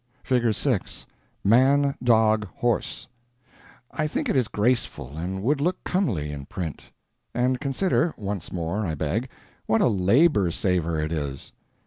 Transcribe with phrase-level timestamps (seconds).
[0.23, 3.07] (Figure 6)—Man Dog Horse.
[3.91, 6.85] I think it is graceful and would look comely in print.
[7.35, 11.51] And consider—once more, I beg—what a labor saver it is!